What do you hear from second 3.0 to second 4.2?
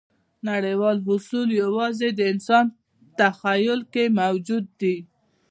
تخیل کې